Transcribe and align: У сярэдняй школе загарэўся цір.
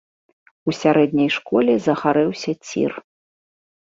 У 0.71 0.73
сярэдняй 0.77 1.29
школе 1.35 1.75
загарэўся 1.87 2.51
цір. 2.71 2.91